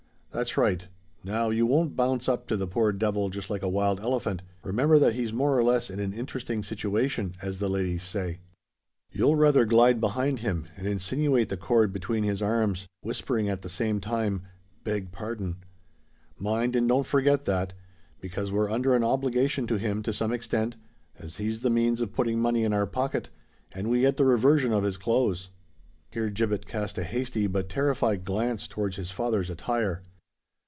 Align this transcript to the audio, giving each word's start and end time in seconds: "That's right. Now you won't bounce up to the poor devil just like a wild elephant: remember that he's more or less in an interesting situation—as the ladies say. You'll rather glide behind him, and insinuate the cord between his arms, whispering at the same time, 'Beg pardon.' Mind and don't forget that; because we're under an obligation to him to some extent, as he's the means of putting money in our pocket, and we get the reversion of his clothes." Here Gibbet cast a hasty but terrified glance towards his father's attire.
"That's 0.33 0.55
right. 0.55 0.87
Now 1.25 1.49
you 1.49 1.65
won't 1.65 1.97
bounce 1.97 2.29
up 2.29 2.47
to 2.47 2.55
the 2.55 2.65
poor 2.65 2.93
devil 2.93 3.29
just 3.29 3.49
like 3.49 3.61
a 3.63 3.67
wild 3.69 3.99
elephant: 3.99 4.41
remember 4.63 4.97
that 4.97 5.13
he's 5.13 5.33
more 5.33 5.57
or 5.57 5.61
less 5.61 5.89
in 5.89 5.99
an 5.99 6.13
interesting 6.13 6.63
situation—as 6.63 7.59
the 7.59 7.67
ladies 7.69 8.03
say. 8.03 8.39
You'll 9.11 9.35
rather 9.35 9.65
glide 9.65 9.99
behind 9.99 10.39
him, 10.39 10.67
and 10.77 10.87
insinuate 10.87 11.49
the 11.49 11.57
cord 11.57 11.91
between 11.91 12.23
his 12.23 12.41
arms, 12.41 12.87
whispering 13.01 13.49
at 13.49 13.61
the 13.61 13.67
same 13.67 13.99
time, 13.99 14.43
'Beg 14.85 15.11
pardon.' 15.11 15.57
Mind 16.39 16.77
and 16.77 16.87
don't 16.87 17.05
forget 17.05 17.43
that; 17.43 17.73
because 18.21 18.53
we're 18.53 18.71
under 18.71 18.95
an 18.95 19.03
obligation 19.03 19.67
to 19.67 19.75
him 19.75 20.01
to 20.01 20.13
some 20.13 20.31
extent, 20.31 20.77
as 21.19 21.37
he's 21.37 21.59
the 21.59 21.69
means 21.69 21.99
of 21.99 22.13
putting 22.13 22.39
money 22.39 22.63
in 22.63 22.71
our 22.71 22.87
pocket, 22.87 23.29
and 23.73 23.89
we 23.89 23.99
get 23.99 24.15
the 24.15 24.23
reversion 24.25 24.71
of 24.71 24.85
his 24.85 24.95
clothes." 24.95 25.49
Here 26.09 26.29
Gibbet 26.29 26.65
cast 26.67 26.97
a 26.97 27.03
hasty 27.03 27.47
but 27.47 27.67
terrified 27.67 28.23
glance 28.23 28.65
towards 28.65 28.95
his 28.95 29.11
father's 29.11 29.49
attire. 29.49 30.03